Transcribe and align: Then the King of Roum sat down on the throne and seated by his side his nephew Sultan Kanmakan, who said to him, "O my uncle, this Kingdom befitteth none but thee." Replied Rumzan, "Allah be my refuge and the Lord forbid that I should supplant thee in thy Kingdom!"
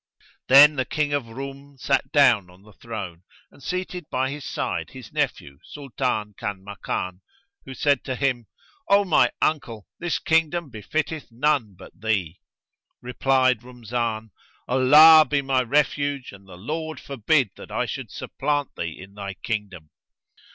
Then 0.47 0.77
the 0.77 0.85
King 0.85 1.13
of 1.13 1.27
Roum 1.29 1.77
sat 1.77 2.11
down 2.11 2.49
on 2.49 2.63
the 2.63 2.73
throne 2.73 3.21
and 3.51 3.61
seated 3.61 4.09
by 4.09 4.31
his 4.31 4.43
side 4.43 4.89
his 4.89 5.13
nephew 5.13 5.59
Sultan 5.63 6.33
Kanmakan, 6.39 7.21
who 7.65 7.75
said 7.75 8.03
to 8.05 8.15
him, 8.15 8.47
"O 8.87 9.05
my 9.05 9.29
uncle, 9.43 9.85
this 9.99 10.17
Kingdom 10.17 10.71
befitteth 10.71 11.27
none 11.31 11.75
but 11.77 11.91
thee." 12.01 12.39
Replied 12.99 13.61
Rumzan, 13.61 14.31
"Allah 14.67 15.23
be 15.29 15.43
my 15.43 15.61
refuge 15.61 16.31
and 16.31 16.47
the 16.47 16.57
Lord 16.57 16.99
forbid 16.99 17.51
that 17.57 17.69
I 17.69 17.85
should 17.85 18.09
supplant 18.09 18.73
thee 18.75 18.97
in 18.99 19.13
thy 19.13 19.35
Kingdom!" 19.35 19.91